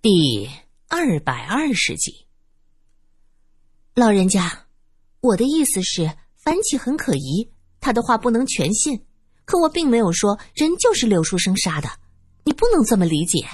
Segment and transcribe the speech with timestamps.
[0.00, 0.48] 第
[0.86, 2.24] 二百二十集，
[3.96, 4.66] 老人家，
[5.20, 7.50] 我的意思是，樊启很可疑，
[7.80, 9.04] 他的话不能全信。
[9.44, 11.90] 可我并没有说人就是柳书生杀的，
[12.44, 13.44] 你不能这么理解。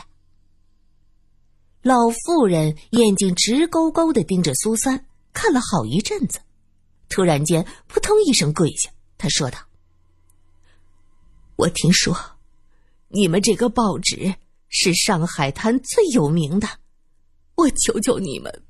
[1.80, 6.40] 老妇人眼睛直勾勾的盯着苏三，看了好一阵子，
[7.08, 9.58] 突然间扑通一声跪下，她说道
[11.56, 12.15] ：“我听说，
[13.08, 14.35] 你们这个报纸。”
[14.77, 16.66] 是上海滩最有名的，
[17.55, 18.65] 我求求你们，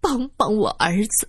[0.00, 1.28] 帮帮我儿子。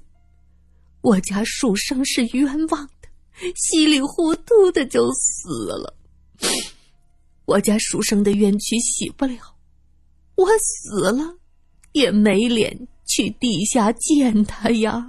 [1.02, 3.09] 我家书生是冤枉的，
[3.55, 5.98] 稀里糊涂的就死了。
[7.45, 9.55] 我家书生的冤屈洗不了，
[10.35, 11.38] 我死了
[11.93, 15.07] 也没脸去地下见他呀。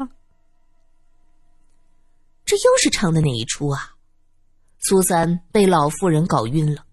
[2.47, 3.97] 这又是唱的哪一出啊？
[4.79, 6.84] 苏三被老妇人搞晕了。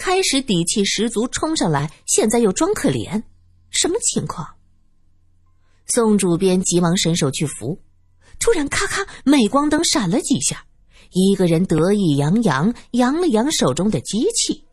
[0.00, 3.22] 开始底气十足冲上来，现在又装可怜，
[3.68, 4.48] 什么情况？
[5.88, 7.78] 宋主编急忙伸手去扶，
[8.38, 10.64] 突然咔咔，镁光灯闪了几下，
[11.12, 14.64] 一个人得意洋洋扬了扬手中的机器。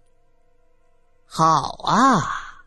[1.26, 2.64] 好啊，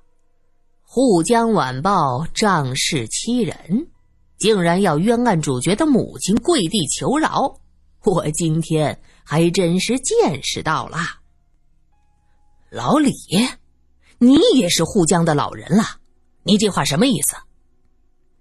[0.83, 3.88] 沪江晚报仗势欺人，
[4.36, 7.58] 竟然要冤案主角的母亲跪地求饶，
[8.05, 10.98] 我今天还真是见识到了。
[12.70, 13.12] 老李，
[14.18, 15.82] 你也是沪江的老人了，
[16.44, 17.34] 你这话什么意思？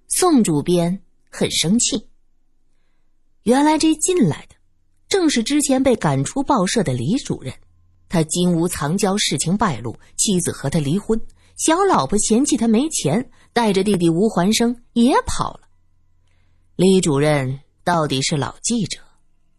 [0.07, 2.07] 宋主编很生气。
[3.41, 4.55] 原来这进来的
[5.07, 7.51] 正是之前被赶出报社的李主任，
[8.07, 11.19] 他金屋藏娇，事情败露，妻子和他离婚，
[11.57, 15.61] 小老婆嫌弃他没钱，带着弟弟吴环生也跑了。
[16.75, 18.99] 李主任到底是老记者，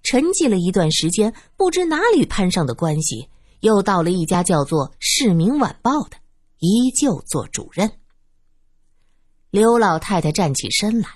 [0.05, 3.29] 沉寂了一段时间，不知哪里攀上的关系。
[3.61, 6.17] 又到了一家叫做《市民晚报》的，
[6.59, 7.91] 依旧做主任。
[9.51, 11.09] 刘老太太站起身来，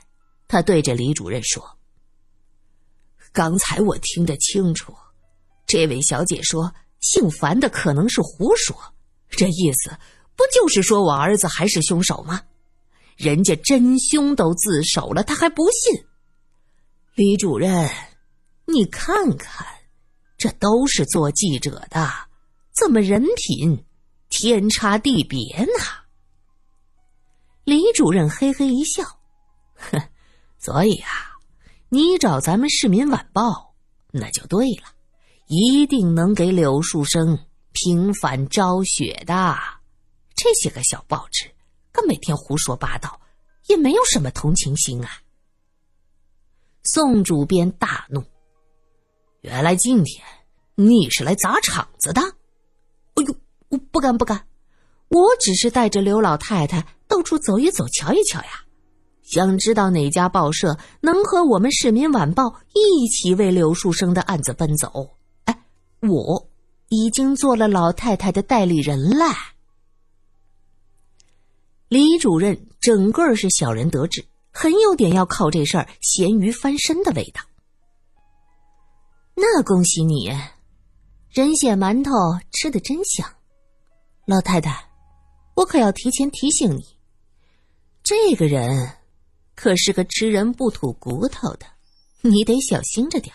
[0.46, 1.78] 她对着李主任说
[3.32, 4.94] ：“刚才我听得清楚，
[5.66, 8.76] 这位小姐说姓樊的可能是胡说，
[9.30, 9.96] 这意思
[10.36, 12.42] 不就是说我儿子还是凶手吗？
[13.16, 16.04] 人家真凶都自首了，他还不信？
[17.14, 17.88] 李主任，
[18.66, 19.66] 你看看，
[20.36, 22.12] 这都是做记者的。”
[22.74, 23.84] 怎么人品
[24.28, 25.84] 天差地别呢？
[27.62, 29.04] 李主任嘿嘿一笑，
[29.76, 30.02] 哼，
[30.58, 31.08] 所以啊，
[31.88, 33.42] 你找咱们《市民晚报》
[34.10, 34.88] 那就对了，
[35.46, 37.38] 一定能给柳树生
[37.70, 39.56] 平反昭雪的。
[40.34, 41.48] 这些个小报纸，
[41.92, 43.20] 可每天胡说八道，
[43.68, 45.22] 也没有什么同情心啊！
[46.82, 48.22] 宋主编大怒，
[49.42, 50.26] 原来今天
[50.74, 52.20] 你是来砸场子的。
[53.14, 53.36] 哎呦，
[53.68, 54.46] 我不敢不敢，
[55.08, 58.64] 我只是带着刘老太太到处走一走，瞧一瞧呀。
[59.22, 62.44] 想知道哪家报社能和我们《市民晚报》
[62.74, 65.16] 一起为柳树生的案子奔走？
[65.46, 65.62] 哎，
[66.00, 66.48] 我
[66.90, 69.26] 已经做了老太太的代理人了。
[71.88, 77.40] 李主任整个是小人得志，很有点要靠这事儿咸鱼翻身的味道。
[79.34, 80.30] 那恭喜你。
[81.34, 82.12] 人血馒头
[82.52, 83.28] 吃的真香，
[84.24, 84.88] 老太太，
[85.56, 86.96] 我可要提前提醒你，
[88.04, 88.88] 这个人
[89.56, 91.66] 可是个吃人不吐骨头的，
[92.20, 93.34] 你得小心着点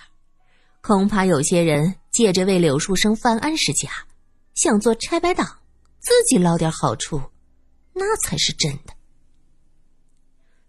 [0.79, 3.89] 恐怕有些人借着为柳树生翻案是假，
[4.55, 5.45] 想做拆白党，
[5.99, 7.21] 自己捞点好处，
[7.91, 8.93] 那才是真的。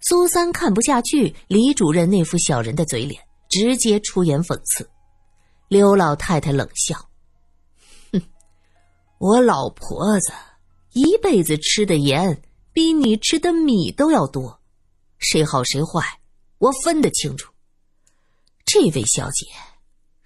[0.01, 4.91] 苏三看不下去李主任那副小人的嘴脸，直接出言讽刺。
[5.69, 7.09] 刘老太太冷笑。
[9.21, 10.33] 我老婆子
[10.95, 12.41] 一辈子吃的盐
[12.73, 14.59] 比你吃的米都要多，
[15.19, 16.01] 谁好谁坏，
[16.57, 17.53] 我分得清楚。
[18.65, 19.45] 这位小姐，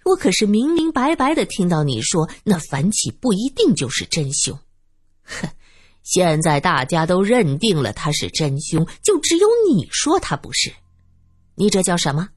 [0.05, 4.57] 我可是明明白白的听到你说那樊起不一定就是真凶。
[5.25, 5.49] 哼，
[6.03, 10.71] 现在大家都认定了他是真凶，就只有你说他不是。
[11.55, 12.29] 你这叫什么？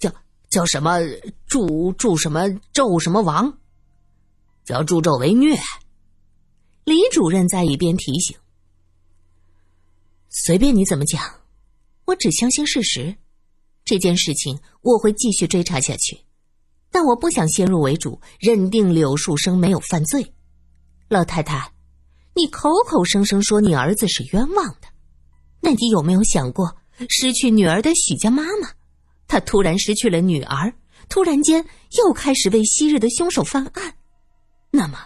[0.00, 0.12] 叫
[0.50, 0.98] 叫什么？
[1.46, 3.56] 祝祝什么纣什么王？
[4.66, 5.56] 叫助纣为虐。
[6.84, 8.36] 李主任在一边提醒
[10.28, 11.22] ：“随便你怎么讲，
[12.04, 13.16] 我只相信事实。
[13.84, 16.18] 这件事情我会继续追查下去，
[16.90, 20.34] 但我不想先入为主认定柳树生没有犯罪。
[21.08, 21.72] 老太太，
[22.34, 24.88] 你口口声声说你儿子是冤枉的，
[25.60, 26.76] 那你有没有想过
[27.08, 28.70] 失去女儿的许家妈妈？
[29.28, 30.74] 她突然失去了女儿。”
[31.08, 31.64] 突然间，
[31.98, 33.96] 又开始为昔日的凶手翻案。
[34.70, 34.98] 那么，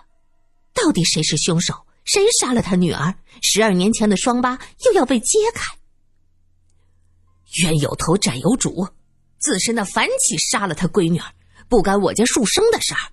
[0.72, 1.86] 到底谁是凶手？
[2.04, 3.14] 谁杀了他女儿？
[3.42, 5.64] 十二年前的双疤又要被揭开。
[7.62, 8.88] 冤有头债有主，
[9.38, 11.32] 自身那反起杀了他闺女儿，
[11.68, 13.12] 不干我家树生的事儿。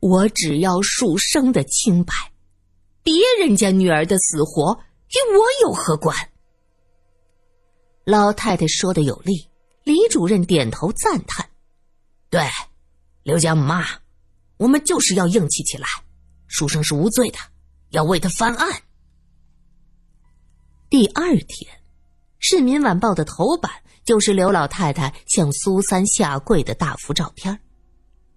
[0.00, 2.12] 我只要树生的清白，
[3.02, 6.16] 别人家女儿的死活与我有何关？
[8.04, 9.48] 老太太说的有理，
[9.84, 11.48] 李主任点头赞叹
[12.30, 12.40] ：“对，
[13.22, 13.84] 刘家母妈，
[14.62, 15.88] 我们就是要硬气起来。
[16.46, 17.38] 书生是无罪的，
[17.90, 18.82] 要为他翻案。”
[20.88, 21.74] 第二天，
[22.38, 23.72] 《市民晚报》的头版
[24.04, 27.58] 就是刘老太太向苏三下跪的大幅照片。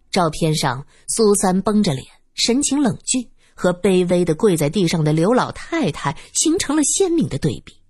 [0.10, 7.82] 照片上，苏三绷着脸，神情冷峻，和卑微的跪在地上的刘老太太形成了鲜明的对比。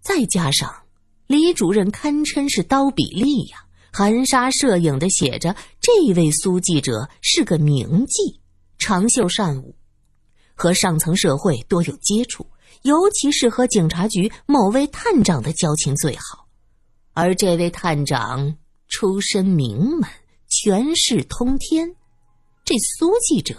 [0.00, 0.74] 再加上
[1.26, 8.38] 李主任堪称是刀笔利呀，含沙射影的写着这位苏记者是个名妓，
[8.78, 9.74] 长袖善舞，
[10.54, 12.46] 和上层社会多有接触，
[12.82, 16.46] 尤其是和警察局某位探长的交情最好，
[17.14, 18.56] 而这位探长
[18.88, 20.08] 出身名门，
[20.48, 21.94] 权势通天，
[22.64, 23.56] 这苏记者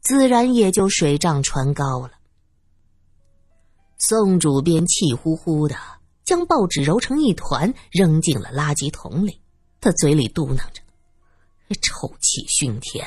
[0.00, 2.10] 自然也就水涨船高了。
[3.98, 5.74] 宋主编气呼呼的
[6.26, 9.40] 将报纸揉成一团，扔进了垃圾桶里。
[9.80, 10.82] 他嘴里嘟囔着
[11.80, 13.06] ：“臭气熏天，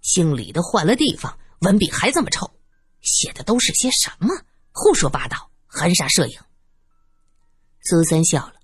[0.00, 2.50] 姓李的换了地方，文笔还这么臭，
[3.02, 4.34] 写的都是些什么？
[4.72, 6.40] 胡说八道，含沙射影。”
[7.84, 8.54] 苏三笑了：“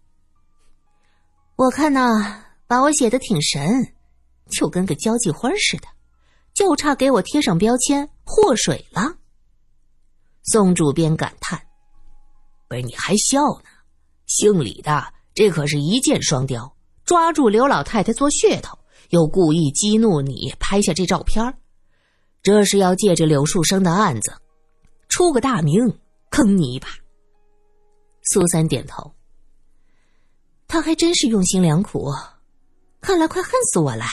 [1.56, 3.94] 我看呐，把我写的挺神，
[4.50, 5.88] 就跟个交际花似的，
[6.54, 9.16] 就差给我贴上标签‘祸水’了。”
[10.44, 11.60] 宋主编感叹
[12.68, 13.68] ：“不是你还笑呢？
[14.34, 16.74] 姓李的这可是一箭双雕，
[17.04, 18.78] 抓住刘老太太做噱头，
[19.10, 21.54] 又故意激怒你，拍下这照片
[22.42, 24.32] 这是要借着柳树生的案子
[25.10, 25.98] 出个大名，
[26.30, 26.88] 坑你一把。”
[28.24, 29.12] 苏三点头
[30.66, 32.10] ：“他还真是用心良苦，
[33.02, 34.04] 看来快恨死我了。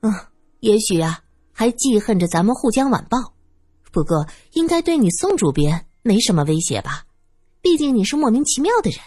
[0.00, 0.12] 嗯，
[0.58, 1.22] 也许啊，
[1.52, 3.34] 还记恨着咱们沪江晚报。”
[3.92, 7.04] 不过，应该对你宋主编没什么威胁吧？
[7.62, 9.00] 毕竟你是莫名其妙的人。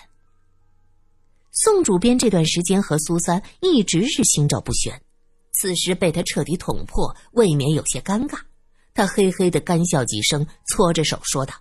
[1.52, 5.00] 宋主编这段时间和苏三一直是心照不宣，
[5.52, 8.40] 此时被他彻底捅破，未免有些尴尬。
[8.94, 11.54] 他嘿嘿的干笑几声，搓着手说道：“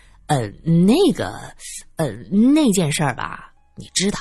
[0.28, 1.54] 呃，那个，
[1.96, 4.18] 呃，那件事儿吧，你知道，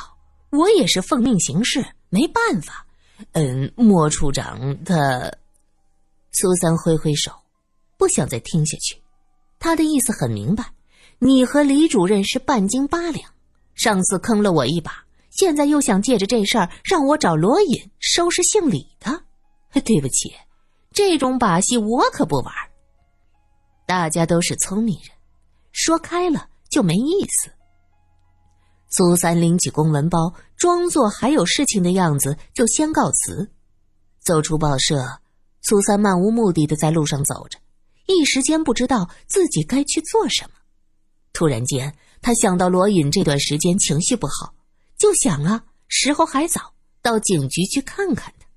[0.50, 2.86] 我也是奉命行事，没办法。
[3.34, 4.96] 嗯，莫处长他……”
[6.32, 7.32] 苏三挥挥手。
[7.98, 8.96] 不想再听下去，
[9.60, 10.72] 他的意思很明白，
[11.21, 13.30] 你和李主任是半斤八两，
[13.75, 19.24] 上次坑了我一把，现在又想借着这事儿让我找罗隐收拾姓李的。
[19.83, 20.33] 对不起，
[20.94, 22.54] 这种把戏我可不玩。
[23.86, 25.12] 大家都是聪明人，
[25.71, 27.51] 说开了就没意思。
[28.89, 33.51] 苏三拎起公文包，装作还有事情的样子，就先告辞。
[34.21, 35.19] 走出报社，
[35.62, 37.60] 苏三漫无目的的在路上走着。
[38.07, 40.51] 一时间不知道自己该去做什么，
[41.34, 44.54] 突然间他想到罗隐这段时间情绪不好，
[44.98, 48.48] 就想啊，时候还早，到警局去看看他。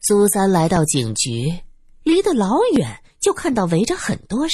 [0.00, 1.60] 苏三来到警局，
[2.02, 4.52] 离得老远就看到围着很多人，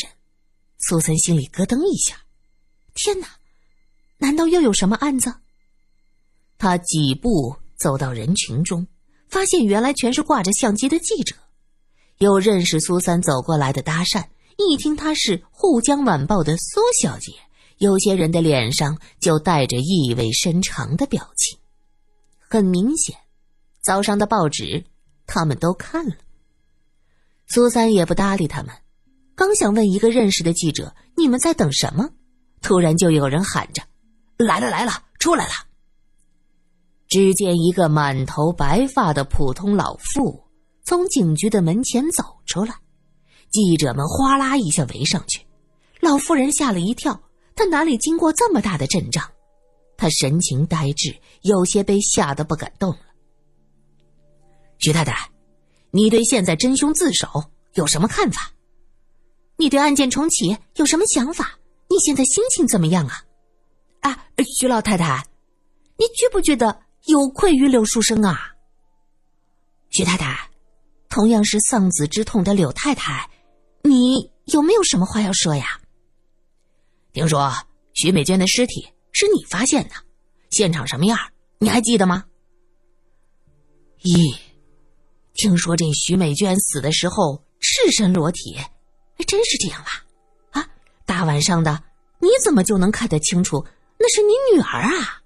[0.78, 2.16] 苏三心里咯噔一下，
[2.94, 3.28] 天哪，
[4.18, 5.34] 难道又有什么案子？
[6.56, 8.86] 他几步走到人群中，
[9.28, 11.34] 发现原来全是挂着相机的记者。
[12.18, 14.24] 有认识苏三走过来的搭讪，
[14.68, 17.32] 一听她是《沪江晚报》的苏小姐，
[17.78, 21.58] 有些人的脸上就带着意味深长的表情。
[22.38, 23.16] 很明显，
[23.80, 24.84] 早上的报纸
[25.26, 26.14] 他们都看了。
[27.46, 28.74] 苏三也不搭理他们，
[29.34, 32.10] 刚想问一个认识的记者：“你们在等什么？”
[32.62, 33.82] 突然就有人喊着
[34.36, 35.52] ：“来了来了，出来了！”
[37.08, 40.44] 只见一个满头白发的普通老妇。
[40.82, 42.74] 从警局的门前走出来，
[43.50, 45.40] 记者们哗啦一下围上去。
[46.00, 47.20] 老妇人吓了一跳，
[47.54, 49.24] 她哪里经过这么大的阵仗？
[49.96, 52.98] 她神情呆滞，有些被吓得不敢动了。
[54.78, 55.30] 徐太太，
[55.90, 57.28] 你对现在真凶自首
[57.74, 58.50] 有什么看法？
[59.56, 61.58] 你对案件重启有什么想法？
[61.88, 63.24] 你现在心情怎么样啊？
[64.00, 64.24] 啊，
[64.58, 65.22] 徐老太太，
[65.98, 68.54] 你觉不觉得有愧于柳书生啊？
[69.90, 70.48] 徐太太。
[71.10, 73.28] 同样是丧子之痛的柳太太，
[73.82, 75.64] 你有没有什么话要说呀？
[77.12, 77.52] 听说
[77.94, 79.94] 徐美娟的尸体是你发现的，
[80.50, 81.18] 现场什么样？
[81.58, 82.24] 你还记得吗？
[84.02, 84.36] 咦，
[85.34, 88.56] 听说这徐美娟死的时候赤身裸体，
[89.18, 89.90] 还真是这样吧？
[90.52, 90.68] 啊，
[91.04, 91.82] 大晚上的，
[92.18, 93.64] 你怎么就能看得清楚
[93.98, 95.22] 那是你女儿啊？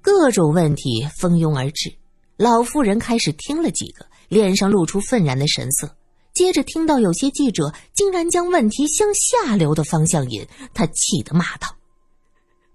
[0.00, 1.92] 各种问题蜂拥而至，
[2.36, 5.94] 老妇人开始听了几个，脸上露出愤然的神色。
[6.38, 11.66] 接着听到有些记者竟然将问题向下流的方向引，他气得骂道：“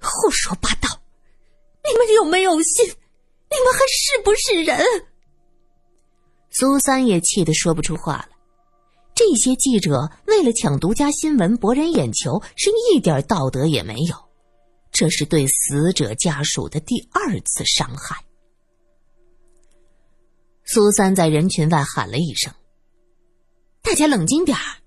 [0.03, 0.89] 胡说八道！
[1.81, 2.85] 你们有没有心？
[2.85, 4.85] 你们还是不是人？”
[6.51, 8.27] 苏三也气得说不出话来。
[9.15, 14.15] 这些记者为了抢独家新闻博人眼球，是一点道德也没有。
[14.91, 18.21] 这是对死者家属的第二次伤害。
[20.65, 22.53] 苏三在人群外喊了一声。
[23.83, 24.77] 大家冷静点儿，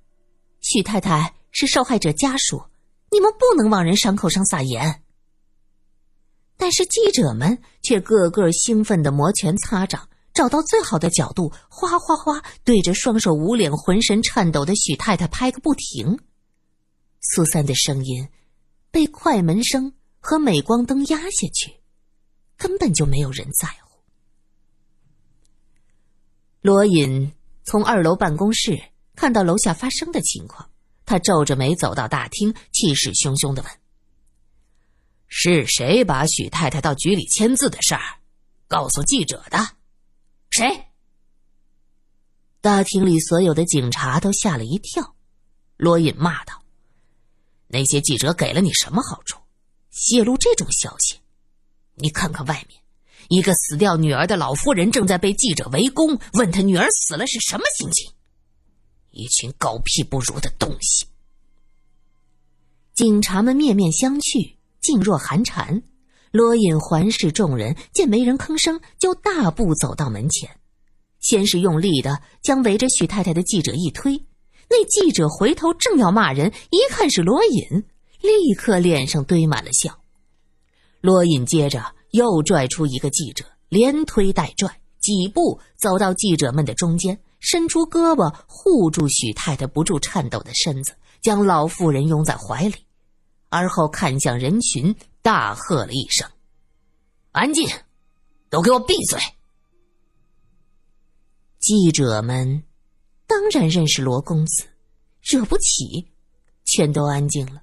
[0.61, 2.65] 许太太是受害者家属，
[3.13, 5.03] 你们不能往人伤口上撒盐。
[6.57, 16.19] 但是记者们却个个兴奋的摩拳擦掌，找到最好的角度，哗哗哗对着双手捂脸、浑身颤抖的许太太拍个不停。
[17.21, 18.27] 苏三的声音
[18.91, 21.77] 被快门声和镁光灯压下去，
[22.57, 24.01] 根本就没有人在乎。
[26.63, 27.31] 罗隐。
[27.67, 28.81] 从二楼办公室
[29.17, 30.71] 看到楼下发生的情况，
[31.05, 33.73] 他皱着眉走到大厅，气势汹汹的问
[35.27, 38.21] ：“是谁把许太太到局里签字的事儿
[38.69, 39.59] 告诉记者的？
[40.51, 40.87] 谁？”
[42.63, 45.17] 大厅里所有的警察都吓了一跳。
[45.77, 46.63] 罗隐骂道
[47.67, 49.41] ：“那些记者给了你什么好处？
[49.91, 51.19] 泄露这种消息？
[51.95, 52.81] 你看看外面。”
[53.29, 58.13] 一个死掉女儿的老妇人正在被记者围攻，问他女儿死了是什么心情？
[59.11, 61.07] 一群狗屁不如的东西！
[62.95, 65.83] 警察们面面相觑，噤若寒蝉。
[66.31, 70.51] 罗隐环视众人，见没人吭声，就大步走到门前，
[71.21, 74.23] 先是用力的将围着许太太的记者一推。
[74.69, 77.85] 那记者回头正要骂人，一看是罗隐，
[78.21, 79.99] 立刻脸上堆满了笑。
[81.01, 81.96] 罗隐接着。
[82.17, 92.75] 又拽出一个记者，连推带拽，几步走到记者们的中间，伸出胳膊护住许太太不住颤抖的身子，将老妇人拥在怀里，
[93.51, 96.27] 而后看向人群，大喝了一声
[97.33, 97.69] ：“安静，
[98.49, 99.21] 都给我闭嘴！”
[101.61, 102.63] 记者们
[103.27, 104.65] 当然认识罗公子，
[105.21, 106.09] 惹不起，
[106.65, 107.61] 全都安静了。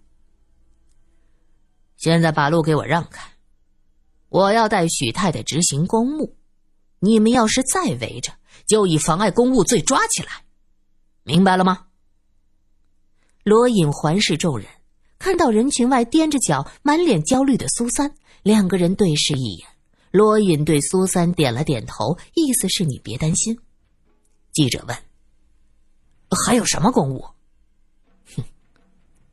[1.97, 3.32] 现在把路给我让开。
[4.33, 6.35] 我要带许太太执行公务，
[6.97, 8.33] 你们要是再围着，
[8.65, 10.43] 就以妨碍公务罪抓起来，
[11.21, 11.85] 明白了吗？
[13.43, 14.67] 罗隐环视众人，
[15.19, 18.11] 看到人群外踮着脚、满脸焦虑的苏三，
[18.41, 19.67] 两个人对视一眼。
[20.09, 23.55] 罗隐对苏三点了点头，意思是你别担心。
[24.51, 24.97] 记者问
[26.43, 27.23] ：“还有什么公务？”
[28.35, 28.43] 哼，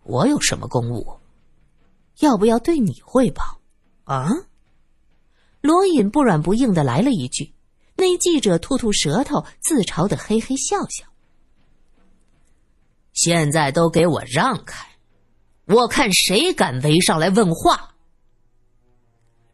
[0.02, 1.18] 我有什么公务？
[2.18, 3.62] 要不要对你汇报？
[4.04, 4.28] 啊？
[5.60, 7.52] 罗隐不软不硬的来了一句，
[7.96, 11.04] 那记者吐吐舌头，自嘲的嘿嘿笑笑。
[13.12, 14.86] 现在都给我让开，
[15.66, 17.94] 我看谁敢围上来问话。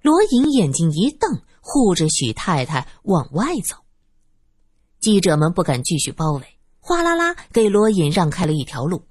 [0.02, 3.76] 罗隐眼睛一瞪，护着许太太往外走。
[5.00, 6.46] 记者们不敢继续包围，
[6.78, 9.02] 哗啦啦给罗隐让开了一条路。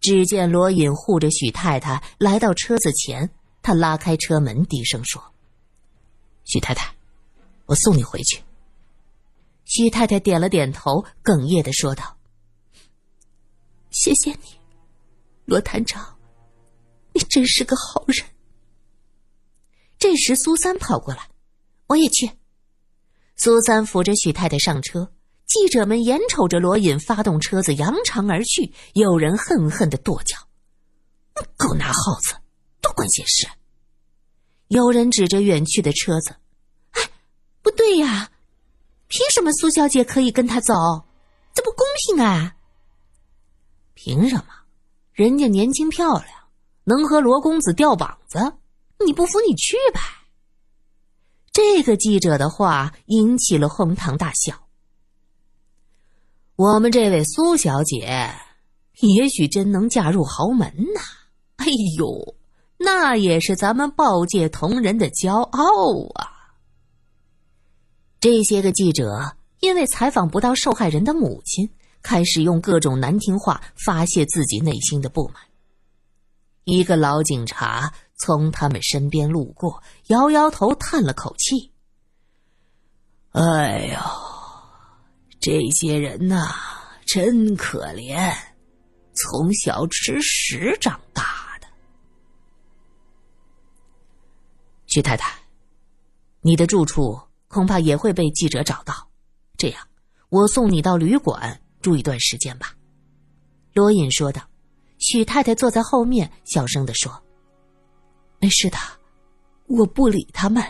[0.00, 3.30] 只见罗隐护着许太太来到车子前，
[3.60, 5.22] 他拉开车门，低声说。
[6.50, 6.92] 许太太，
[7.66, 8.42] 我送你回去。
[9.66, 12.18] 许太太点了点头，哽咽的说道
[13.92, 14.58] ：“谢谢你，
[15.44, 16.18] 罗探长，
[17.12, 18.26] 你真是个好人。”
[19.96, 21.28] 这时，苏三跑过来
[21.86, 22.28] ：“我也去。”
[23.36, 25.12] 苏三扶着许太太上车。
[25.46, 30.36] 记者们眼瞅着罗隐发动车子扬长而去，有人恨恨的跺脚
[31.56, 32.34] ：“狗拿耗子，
[32.80, 33.46] 多管闲事！”
[34.70, 36.36] 有人指着远去的车子。
[36.92, 37.02] 哎
[37.60, 38.30] 不对呀，
[39.08, 40.72] 凭什么苏小姐可以跟他走？
[41.52, 42.54] 这不公平啊！
[43.94, 44.44] 凭什么？
[45.12, 46.28] 人家年轻漂亮，
[46.84, 48.38] 能和罗公子吊膀子，
[49.04, 50.00] 你不服你去呗。
[51.52, 54.68] 这个记者的话引起了哄堂大笑。
[56.54, 58.32] 我们这位苏小姐，
[59.00, 61.00] 也许真能嫁入豪门呐！
[61.56, 61.66] 哎
[61.98, 62.36] 呦，
[62.82, 66.56] 那也是咱们报界同仁的骄傲啊！
[68.18, 71.68] 这些个记者因为采访不到受害人的母亲，
[72.00, 75.42] 开始用各种难听话发泄自己内心的不满。
[76.64, 81.72] 一个老警察从他们身边路过，摇摇头，叹了口气
[83.32, 83.98] ：“哎呦，
[85.38, 86.54] 这些人呐，
[87.04, 88.34] 真可怜，
[89.12, 91.22] 从小吃屎长大
[94.90, 95.32] 徐太太，
[96.42, 97.18] 你的住处
[97.48, 99.08] 恐怕也会被记者找到，
[99.56, 99.88] 这样，
[100.28, 102.74] 我送你到旅馆住一段时间吧。”
[103.72, 104.42] 罗隐说道。
[104.98, 107.10] 许太太坐在后面，小声的说
[108.38, 108.76] ：“没事的，
[109.66, 110.62] 我不理他们。”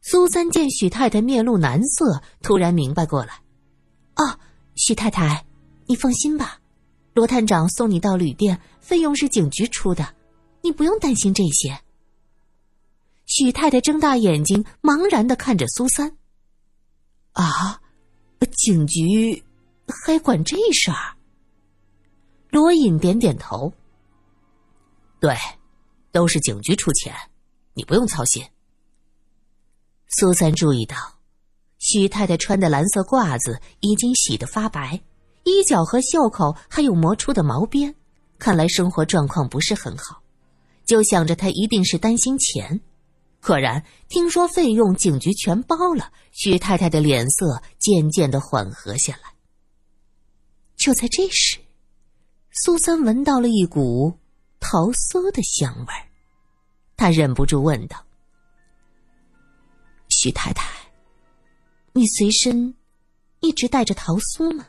[0.00, 3.42] 苏三见许太太面露难色，突然明白过来
[4.16, 4.38] ：“哦，
[4.76, 5.44] 许太太，
[5.84, 6.58] 你放心吧，
[7.12, 10.14] 罗探长送你到旅店，费用是警局出的，
[10.62, 11.78] 你不用担心这些。”
[13.28, 16.16] 许太太睁大眼睛，茫然的看着苏三
[17.32, 17.78] ：“啊，
[18.56, 19.44] 警局
[19.86, 21.14] 还管这事儿？”
[22.50, 23.70] 罗隐点点头
[25.20, 25.36] ：“对，
[26.10, 27.14] 都是警局出钱，
[27.74, 28.42] 你不用操心。”
[30.08, 30.96] 苏三注意到，
[31.78, 34.98] 许太太穿的蓝色褂子已经洗得发白，
[35.44, 37.94] 衣角和袖口还有磨出的毛边，
[38.38, 40.22] 看来生活状况不是很好。
[40.86, 42.80] 就想着她一定是担心钱，
[43.40, 49.32] 果然听说费用警局全包了，许太太的脸色渐渐的缓和下来。
[50.76, 51.58] 就在这时，
[52.52, 54.18] 苏三闻到了一股
[54.60, 56.08] 桃酥的香味儿，
[56.96, 58.04] 他忍不住问道。
[60.08, 60.68] 许太太，
[61.92, 62.74] 你随身
[63.40, 64.66] 一直带着桃酥吗？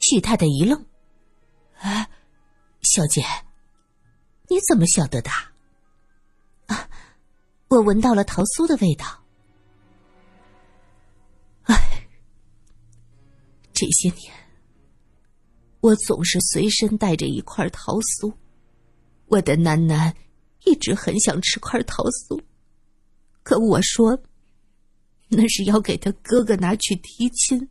[0.00, 0.86] 许太太一愣
[1.80, 2.08] ：“哎，
[2.82, 3.22] 小姐，
[4.48, 5.30] 你怎么晓得的？”
[6.68, 6.88] 啊，
[7.68, 9.22] 我闻到了桃酥的味道。
[11.64, 12.08] 哎，
[13.72, 14.32] 这些年
[15.80, 18.34] 我总是随身带着一块桃酥，
[19.26, 20.14] 我的楠楠
[20.64, 22.42] 一直很想吃块桃酥。
[23.42, 24.18] 可我说，
[25.28, 27.68] 那是要给他哥哥拿去提亲，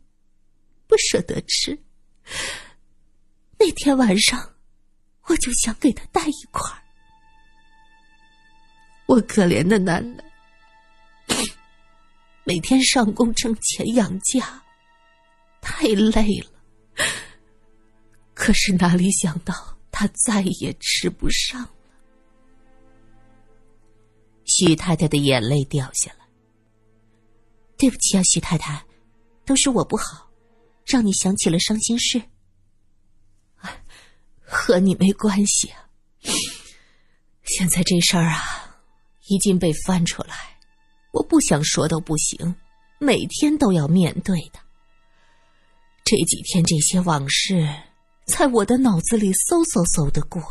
[0.86, 1.76] 不舍得吃。
[3.58, 4.54] 那天晚上，
[5.24, 6.70] 我就想给他带一块
[9.08, 10.26] 我可怜的楠楠，
[12.44, 14.62] 每天上工挣钱养家，
[15.62, 17.04] 太累了。
[18.34, 21.66] 可是哪里想到，他再也吃不上。
[24.44, 26.26] 许太太的眼泪掉下来。
[27.78, 28.84] 对不起啊，许太太，
[29.46, 30.30] 都是我不好，
[30.84, 32.20] 让你想起了伤心事。
[34.42, 35.88] 和你没关系啊。
[37.44, 38.67] 现在这事儿啊，
[39.28, 40.34] 已经被翻出来，
[41.12, 42.54] 我不想说都不行，
[42.98, 44.58] 每天都要面对的。
[46.04, 47.68] 这几天这些往事
[48.26, 50.42] 在我的脑子里嗖嗖嗖的过，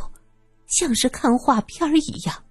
[0.66, 2.44] 像是看画片一样。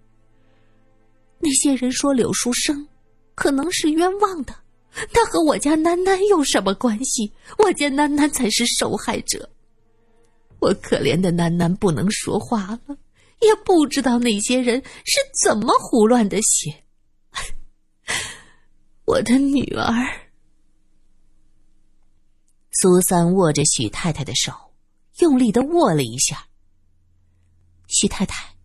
[1.39, 2.87] 那些人说柳书生
[3.35, 4.53] 可能是冤枉的，
[5.13, 7.31] 他和我家楠楠有什么关系？
[7.59, 9.49] 我家楠楠才是受害者。
[10.59, 12.97] 我可怜的楠楠不能说话了，
[13.39, 16.83] 也不知道那些人是怎么胡乱的写。
[19.05, 19.93] 我的女儿。
[22.71, 24.53] 苏三握着许太太的手，
[25.19, 26.47] 用力的握了一下。
[27.87, 28.55] 许太太，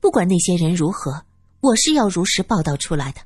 [0.00, 1.26] 不管那些人如何。
[1.60, 3.20] 我是要如实报道出来的，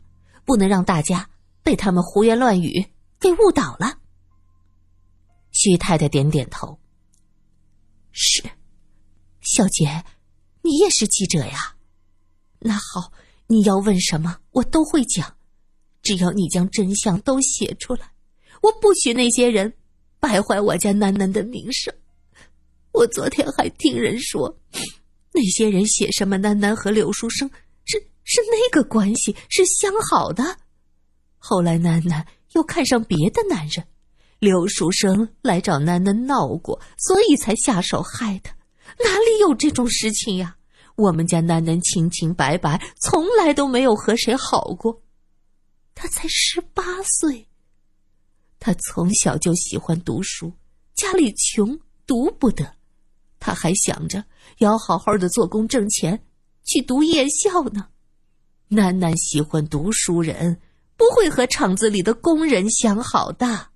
[0.45, 1.31] 不能让大家
[1.63, 2.85] 被他们胡言乱语
[3.21, 3.99] 给误导了。
[5.53, 6.77] 许太太点点头。
[8.11, 8.43] 是，
[9.41, 10.05] 小姐，
[10.65, 11.77] 你也是记者呀？
[12.59, 13.13] 那好，
[13.49, 15.37] 你要问什么，我都会讲，
[16.03, 18.11] 只要你将真相都写出来，
[18.63, 19.71] 我不许那些人
[20.19, 21.95] 败坏我家楠楠的名声。
[22.93, 24.59] 我昨天还听人说，
[25.33, 27.51] 那些人写什么楠楠和柳书生。
[27.85, 30.57] 是是那个关系是相好的，
[31.37, 33.87] 后来楠楠又看上别的男人，
[34.39, 38.57] 刘书生来找楠楠闹过，所以才下手害他。
[38.99, 40.57] 哪里有这种事情呀？
[40.97, 45.03] 我们家楠楠清清白白，从来都没有和谁好过。
[45.93, 47.49] 他才十八岁，
[48.61, 50.53] 他从小就喜欢读书，
[50.95, 52.77] 家里穷，读不得，
[53.41, 54.25] 他还想着
[54.59, 56.25] 要好好的做工挣钱，
[56.65, 57.89] 去读夜校呢。
[58.69, 60.61] 楠楠喜欢读书人，
[60.97, 63.69] 不会和厂子里的工人相好的。